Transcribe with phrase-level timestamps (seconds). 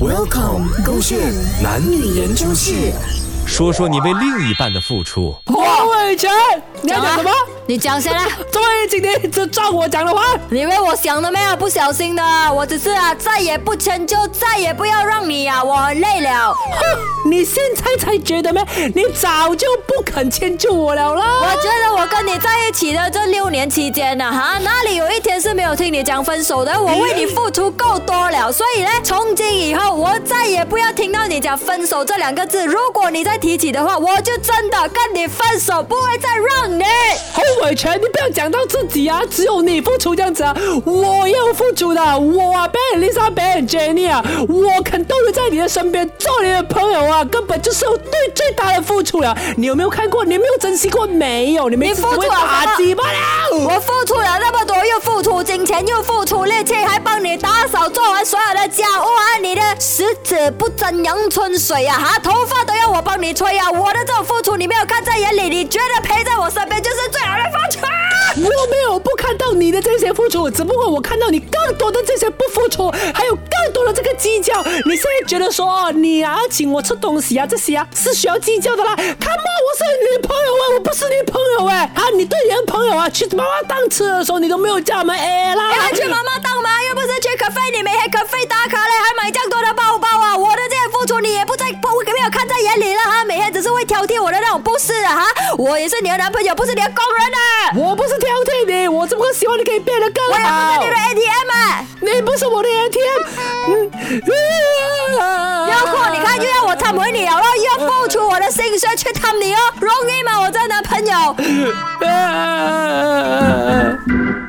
[0.00, 1.18] Welcome，勾线
[1.62, 2.92] 男女研究室。
[3.46, 5.34] 说说你为另一半的付出。
[5.46, 6.30] 王伟成，
[6.82, 7.30] 你要讲什么？
[7.68, 8.26] 你讲先啦。
[8.50, 10.22] 终于今天就照我讲的话。
[10.48, 11.54] 你以为我想的没有？
[11.54, 16.54] 不小心的，我只是啊，再也不迁就，再也不要让你啊，我很累了。
[16.54, 18.64] 哼， 你现在才觉得咩？
[18.94, 21.26] 你早就不肯迁就我了啦。
[21.42, 26.72] 我觉得我跟你在一起的这六年期间呢，哈，哪里有一天是没有听你讲分手的？
[26.80, 32.64] 我为你付出够多了，所以呢，从今以后我再也不要听到你讲分手这两个字。
[32.64, 36.84] 如果你再提起的话，我就真的跟你分手，不会再让你。
[37.58, 40.54] 洪伟全，你不要讲到自己啊，只有你付出这样子啊，
[40.84, 49.36] 我也有付出的，我啊，Ben Lisa Ben Jenny 啊，我肯都留在你的身边做你的朋友啊，根本就是我对最大的付出了。
[49.56, 50.24] 你有没有看过？
[50.24, 51.04] 你有没有珍惜过？
[51.06, 53.18] 没有，你没付出打击罢了。
[53.50, 66.17] 我付出了那么多，又付出金钱，又付出力气，还帮你打扫，做完所有的家务啊，你的十指不沾阳春水啊，哈，头发都要我帮你吹啊，我的这种付出你没有看在眼里，你觉得陪
[69.18, 74.62] 看到你的这些付出，只不过我看到你更多的这些不付出，还有更多的这个计较。
[74.86, 78.94] 你现在觉得说你啊请我吃东西啊这些啊是需要计较的啦？
[78.94, 82.02] 看嘛，我是女朋友啊，我不是女朋友哎啊！
[82.14, 85.64] 你对你的朋友啊去妈妈档吃的时候，你都没有叫我们哎啦？
[85.74, 86.70] 要去妈妈档吗？
[86.88, 90.36] 又不是去咖啡，你每天咖啡打卡嘞，还买这样多的包包啊！
[90.36, 95.26] 我的这些付出你也不在不没有看在眼里了哈，每天只是会挑剔我的那种不是啊哈！
[95.56, 97.38] 我也是你的男朋友，不是你的工人啊！
[97.76, 100.30] 我不是挑剔你，我怎么会希望你可以变得更好。
[100.32, 101.84] 我也不是你的 ATM 啊！
[102.00, 103.22] 你不是我的 ATM。
[105.70, 110.40] 要过你看又要我忏悔你了，又要付出我的心血去探你哦，容易吗？
[110.40, 111.36] 我这男朋友。